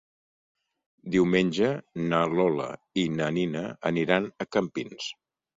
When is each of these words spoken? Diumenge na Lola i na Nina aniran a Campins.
Diumenge 1.15 1.69
na 2.13 2.23
Lola 2.39 2.71
i 3.05 3.05
na 3.21 3.29
Nina 3.37 3.65
aniran 3.91 4.29
a 4.47 4.53
Campins. 4.57 5.13